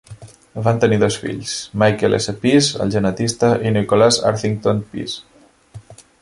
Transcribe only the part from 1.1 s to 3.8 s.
fills: Michael S. Pease, el genetista, i